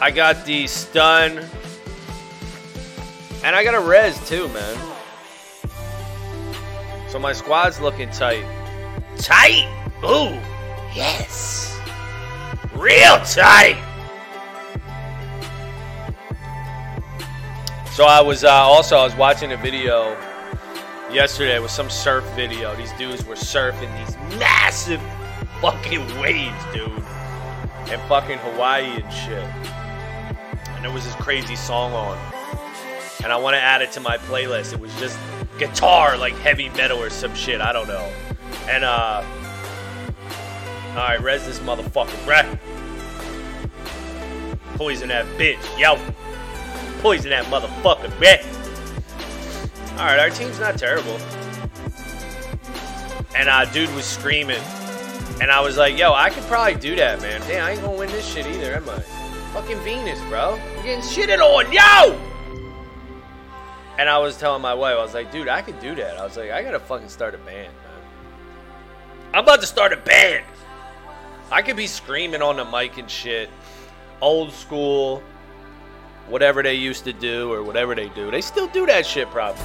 I 0.00 0.10
got 0.10 0.44
the 0.44 0.66
Stun. 0.66 1.44
And 3.44 3.54
I 3.54 3.62
got 3.62 3.74
a 3.74 3.80
res 3.80 4.18
too, 4.28 4.48
man. 4.48 4.94
So 7.08 7.18
my 7.18 7.32
squad's 7.32 7.80
looking 7.80 8.10
tight. 8.10 8.44
Tight? 9.16 9.66
Ooh, 10.04 10.34
yes. 10.94 11.78
Real 12.74 13.18
tight. 13.20 13.82
So 17.92 18.04
I 18.04 18.20
was 18.20 18.44
uh, 18.44 18.50
also 18.50 18.96
I 18.96 19.04
was 19.04 19.14
watching 19.16 19.52
a 19.52 19.56
video 19.56 20.16
yesterday 21.10 21.58
with 21.58 21.70
some 21.70 21.90
surf 21.90 22.24
video. 22.36 22.76
These 22.76 22.92
dudes 22.92 23.24
were 23.24 23.34
surfing 23.34 23.90
these 24.06 24.16
massive 24.38 25.00
fucking 25.60 26.06
waves, 26.20 26.64
dude, 26.72 26.88
in 27.90 27.98
fucking 28.08 28.38
Hawaii 28.38 28.84
and 28.84 29.12
shit. 29.12 29.42
And 30.74 30.84
there 30.84 30.92
was 30.92 31.04
this 31.04 31.14
crazy 31.16 31.56
song 31.56 31.92
on 31.92 32.16
and 33.22 33.32
I 33.32 33.36
want 33.36 33.54
to 33.54 33.60
add 33.60 33.82
it 33.82 33.92
to 33.92 34.00
my 34.00 34.16
playlist. 34.18 34.72
It 34.72 34.80
was 34.80 34.94
just 34.98 35.18
guitar, 35.58 36.16
like 36.16 36.34
heavy 36.34 36.68
metal 36.70 36.98
or 36.98 37.10
some 37.10 37.34
shit. 37.34 37.60
I 37.60 37.72
don't 37.72 37.88
know. 37.88 38.10
And 38.68 38.84
uh, 38.84 39.24
all 40.90 40.94
right, 40.96 41.20
res 41.20 41.44
this 41.46 41.58
motherfucker, 41.60 42.08
bruh. 42.24 42.58
Poison 44.76 45.08
that 45.08 45.26
bitch, 45.36 45.58
yo. 45.78 45.96
Poison 47.00 47.30
that 47.30 47.44
motherfucker, 47.46 48.08
bruh. 48.18 48.44
All 49.98 50.04
right, 50.04 50.18
our 50.18 50.30
team's 50.30 50.60
not 50.60 50.78
terrible. 50.78 51.18
And 53.36 53.48
uh, 53.48 53.64
dude 53.66 53.92
was 53.94 54.04
screaming, 54.04 54.60
and 55.40 55.50
I 55.50 55.60
was 55.60 55.76
like, 55.76 55.98
yo, 55.98 56.12
I 56.12 56.30
could 56.30 56.44
probably 56.44 56.74
do 56.74 56.96
that, 56.96 57.20
man. 57.20 57.40
Damn, 57.42 57.64
I 57.64 57.72
ain't 57.72 57.82
gonna 57.82 57.96
win 57.96 58.10
this 58.10 58.26
shit 58.26 58.46
either, 58.46 58.74
am 58.74 58.88
I? 58.88 59.00
Fucking 59.52 59.78
Venus, 59.80 60.20
bro. 60.28 60.58
I'm 60.76 60.84
getting 60.84 61.00
shitted 61.02 61.38
on, 61.38 61.72
yo. 61.72 62.27
And 63.98 64.08
I 64.08 64.16
was 64.18 64.36
telling 64.36 64.62
my 64.62 64.74
wife, 64.74 64.96
I 64.96 65.02
was 65.02 65.12
like, 65.12 65.32
dude, 65.32 65.48
I 65.48 65.60
could 65.60 65.80
do 65.80 65.96
that. 65.96 66.16
I 66.16 66.24
was 66.24 66.36
like, 66.36 66.52
I 66.52 66.62
gotta 66.62 66.78
fucking 66.78 67.08
start 67.08 67.34
a 67.34 67.38
band, 67.38 67.74
man. 67.74 68.02
I'm 69.34 69.42
about 69.42 69.60
to 69.60 69.66
start 69.66 69.92
a 69.92 69.96
band. 69.96 70.44
I 71.50 71.62
could 71.62 71.76
be 71.76 71.88
screaming 71.88 72.40
on 72.40 72.56
the 72.56 72.64
mic 72.64 72.96
and 72.96 73.10
shit. 73.10 73.50
Old 74.20 74.52
school, 74.52 75.20
whatever 76.28 76.62
they 76.62 76.74
used 76.74 77.04
to 77.04 77.12
do 77.12 77.52
or 77.52 77.64
whatever 77.64 77.96
they 77.96 78.08
do. 78.10 78.30
They 78.30 78.40
still 78.40 78.68
do 78.68 78.86
that 78.86 79.04
shit 79.04 79.28
probably. 79.30 79.62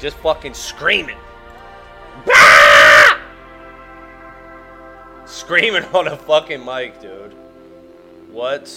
Just 0.00 0.16
fucking 0.18 0.54
screaming. 0.54 1.18
Bah! 2.24 3.18
Screaming 5.26 5.84
on 5.92 6.08
a 6.08 6.16
fucking 6.16 6.64
mic, 6.64 6.98
dude. 7.02 7.34
What? 8.30 8.72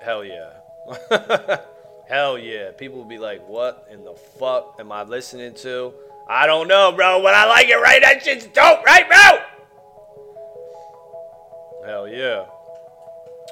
Hell 0.00 0.24
yeah. 0.24 0.52
Hell 2.08 2.38
yeah. 2.38 2.70
People 2.72 2.98
will 2.98 3.04
be 3.04 3.18
like, 3.18 3.46
what 3.48 3.86
in 3.90 4.04
the 4.04 4.14
fuck 4.14 4.76
am 4.78 4.92
I 4.92 5.02
listening 5.02 5.54
to? 5.54 5.92
I 6.28 6.46
don't 6.46 6.68
know, 6.68 6.92
bro, 6.92 7.22
but 7.22 7.34
I 7.34 7.46
like 7.46 7.68
it, 7.68 7.76
right? 7.76 8.00
That 8.02 8.22
shit's 8.22 8.46
dope, 8.46 8.84
right, 8.84 9.08
bro? 9.08 9.38
Hell 11.86 12.08
yeah. 12.08 12.46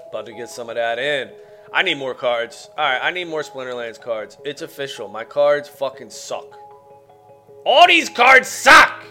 About 0.09 0.27
to 0.27 0.33
get 0.33 0.49
some 0.49 0.68
of 0.68 0.77
that 0.77 0.99
in. 0.99 1.31
I 1.73 1.83
need 1.83 1.99
more 1.99 2.14
cards. 2.14 2.70
Alright, 2.79 3.01
I 3.03 3.11
need 3.11 3.25
more 3.27 3.42
Splinterlands 3.42 4.01
cards. 4.01 4.38
It's 4.44 4.62
official. 4.62 5.09
My 5.09 5.25
cards 5.25 5.68
fucking 5.68 6.11
suck. 6.11 6.57
All 7.64 7.87
these 7.87 8.09
cards 8.09 8.49
suck! 8.49 9.05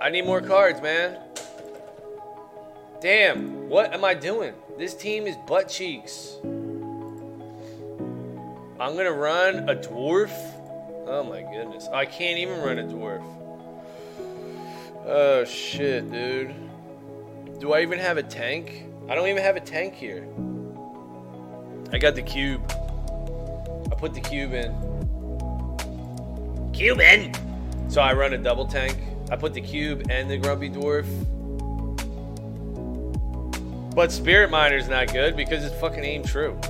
I 0.00 0.10
need 0.10 0.24
more 0.24 0.40
cards, 0.40 0.80
man. 0.80 1.18
Damn, 3.00 3.68
what 3.68 3.92
am 3.92 4.04
I 4.04 4.14
doing? 4.14 4.54
This 4.78 4.94
team 4.94 5.26
is 5.26 5.36
butt 5.46 5.68
cheeks. 5.68 6.38
I'm 8.80 8.96
gonna 8.96 9.12
run 9.12 9.68
a 9.68 9.74
dwarf. 9.74 10.32
Oh 11.06 11.22
my 11.22 11.42
goodness. 11.42 11.88
I 11.92 12.06
can't 12.06 12.38
even 12.38 12.60
run 12.60 12.78
a 12.78 12.84
dwarf. 12.84 13.22
Oh 15.04 15.44
shit, 15.44 16.10
dude. 16.10 16.54
Do 17.60 17.74
I 17.74 17.82
even 17.82 17.98
have 17.98 18.16
a 18.16 18.22
tank? 18.22 18.86
I 19.08 19.14
don't 19.14 19.28
even 19.28 19.42
have 19.42 19.56
a 19.56 19.60
tank 19.60 19.94
here. 19.94 20.26
I 21.92 21.98
got 21.98 22.14
the 22.14 22.22
cube. 22.22 22.62
I 23.92 23.94
put 23.94 24.14
the 24.14 24.20
cube 24.20 24.54
in. 24.54 24.72
Cube 26.72 27.00
in! 27.00 27.34
So 27.88 28.00
I 28.00 28.14
run 28.14 28.32
a 28.32 28.38
double 28.38 28.66
tank. 28.66 28.96
I 29.30 29.36
put 29.36 29.52
the 29.54 29.60
cube 29.60 30.06
and 30.10 30.30
the 30.30 30.38
grumpy 30.38 30.70
dwarf. 30.70 31.06
But 33.96 34.12
Spirit 34.12 34.50
Miner's 34.50 34.88
not 34.88 35.10
good 35.10 35.36
because 35.36 35.64
it's 35.64 35.74
fucking 35.80 36.04
aim 36.04 36.22
true. 36.22 36.60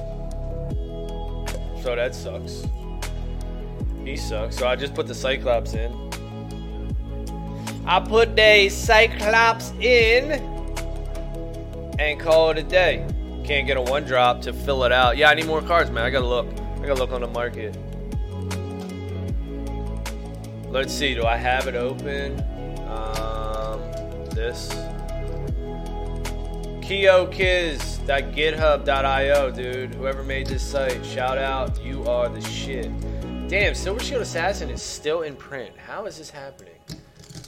So 1.83 1.97
that 1.97 2.15
sucks. 2.15 2.65
He 4.05 4.17
sucks. 4.17 4.57
So 4.57 4.69
I 4.69 4.77
just 4.77 4.95
put 4.95 5.09
the 5.09 5.15
Cyclops 5.15 5.75
in. 5.75 5.93
I 7.85 7.99
put 7.99 8.37
the 8.37 8.69
Cyclops 8.69 9.73
in 9.81 10.41
and 11.99 12.21
call 12.21 12.51
it 12.51 12.59
a 12.59 12.63
day. 12.63 13.05
Can't 13.45 13.67
get 13.67 13.77
a 13.77 13.83
one 13.83 14.05
drop 14.05 14.41
to 14.43 14.53
fill 14.53 14.85
it 14.85 14.93
out. 14.93 15.17
Yeah, 15.17 15.29
I 15.29 15.35
need 15.35 15.47
more 15.47 15.63
cards, 15.63 15.91
man. 15.91 16.05
I 16.05 16.11
gotta 16.11 16.29
look. 16.29 16.47
I 16.77 16.87
gotta 16.87 16.95
look 16.95 17.11
on 17.11 17.23
the 17.23 17.27
market. 17.27 17.77
Let's 20.71 20.95
see. 20.95 21.15
Do 21.15 21.25
I 21.25 21.37
have 21.37 21.67
it 21.67 21.75
open? 21.75 22.41
Um, 22.89 23.81
this. 24.31 24.86
KioKiz.github.io, 26.87 29.51
dude. 29.51 29.95
Whoever 29.97 30.23
made 30.23 30.47
this 30.47 30.63
site, 30.63 31.05
shout 31.05 31.37
out. 31.37 31.83
You 31.83 32.05
are 32.05 32.29
the 32.29 32.41
shit. 32.41 32.89
Damn, 33.49 33.75
Silver 33.75 33.99
Shield 33.99 34.23
Assassin 34.23 34.71
is 34.71 34.83
still 34.83 35.23
in 35.23 35.35
print. 35.35 35.77
How 35.77 36.07
is 36.07 36.19
this 36.19 36.31
happening? 36.31 36.77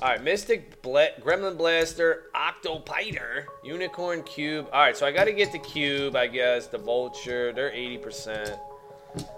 All 0.03 0.09
right, 0.09 0.20
Mystic, 0.20 0.83
Bla- 0.83 1.12
Gremlin 1.20 1.57
Blaster, 1.57 2.24
Octopider, 2.35 3.46
Unicorn 3.62 4.24
Cube. 4.24 4.66
All 4.72 4.81
right, 4.81 4.96
so 4.96 5.07
I 5.07 5.12
got 5.12 5.27
to 5.27 5.33
get 5.33 5.53
the 5.53 5.61
Cube, 5.61 6.16
I 6.16 6.27
guess. 6.27 6.66
The 6.66 6.79
Vulture, 6.79 7.53
they're 7.53 7.70
80%. 7.70 8.59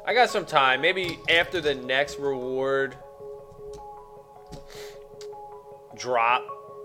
I 0.06 0.14
got 0.14 0.30
some 0.30 0.46
time. 0.46 0.80
Maybe 0.80 1.18
after 1.28 1.60
the 1.60 1.74
next 1.74 2.18
reward 2.18 2.96
drop. 5.94 6.42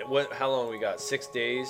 What? 0.07 0.33
How 0.33 0.51
long 0.51 0.69
we 0.69 0.79
got? 0.79 0.99
Six 0.99 1.27
days. 1.27 1.69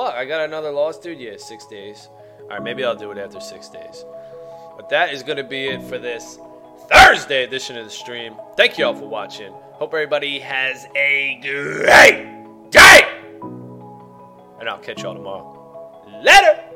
Fuck, 0.00 0.14
I 0.14 0.24
got 0.24 0.40
another 0.40 0.70
loss, 0.70 0.98
dude. 0.98 1.20
Yeah, 1.20 1.36
six 1.36 1.66
days. 1.66 2.08
All 2.44 2.48
right, 2.48 2.62
maybe 2.62 2.82
I'll 2.82 2.96
do 2.96 3.10
it 3.10 3.18
after 3.18 3.38
six 3.38 3.68
days. 3.68 4.06
But 4.74 4.88
that 4.88 5.12
is 5.12 5.22
gonna 5.22 5.44
be 5.44 5.66
it 5.66 5.82
for 5.82 5.98
this 5.98 6.38
Thursday 6.90 7.44
edition 7.44 7.76
of 7.76 7.84
the 7.84 7.90
stream. 7.90 8.34
Thank 8.56 8.78
you 8.78 8.86
all 8.86 8.94
for 8.94 9.06
watching. 9.06 9.52
Hope 9.72 9.92
everybody 9.92 10.38
has 10.38 10.86
a 10.96 11.38
great 11.42 12.70
day. 12.70 13.00
And 14.58 14.70
I'll 14.70 14.78
catch 14.78 15.02
y'all 15.02 15.12
tomorrow. 15.12 16.02
Later. 16.24 16.69